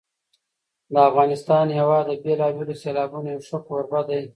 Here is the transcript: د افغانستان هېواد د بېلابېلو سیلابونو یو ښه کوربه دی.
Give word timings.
د 0.93 0.95
افغانستان 1.09 1.65
هېواد 1.79 2.03
د 2.07 2.11
بېلابېلو 2.23 2.79
سیلابونو 2.83 3.27
یو 3.33 3.45
ښه 3.47 3.57
کوربه 3.67 4.01
دی. 4.09 4.21